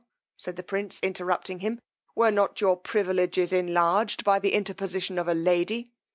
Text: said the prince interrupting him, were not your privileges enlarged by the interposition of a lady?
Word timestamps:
said 0.35 0.55
the 0.55 0.63
prince 0.63 0.99
interrupting 1.03 1.59
him, 1.59 1.79
were 2.15 2.31
not 2.31 2.59
your 2.59 2.75
privileges 2.75 3.53
enlarged 3.53 4.23
by 4.23 4.39
the 4.39 4.53
interposition 4.55 5.19
of 5.19 5.27
a 5.27 5.35
lady? 5.35 5.91